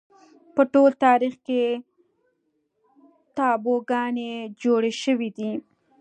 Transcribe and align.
په 0.55 0.61
ټول 0.73 0.91
تاریخ 1.05 1.33
کې 1.47 1.63
تابوگانې 3.37 4.31
جوړې 4.63 4.91
شوې 5.03 5.29
دي 5.37 5.51